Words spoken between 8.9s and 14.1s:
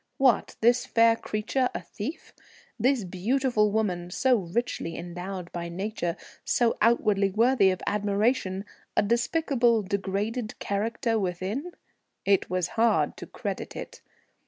a despicable degraded character within? It was hard to credit it.